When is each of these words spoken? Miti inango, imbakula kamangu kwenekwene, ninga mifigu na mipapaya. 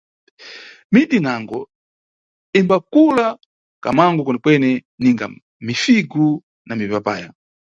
Miti 0.93 1.15
inango, 1.19 1.57
imbakula 2.59 3.25
kamangu 3.83 4.21
kwenekwene, 4.23 4.69
ninga 5.01 5.25
mifigu 5.65 6.27
na 6.67 6.73
mipapaya. 6.79 7.29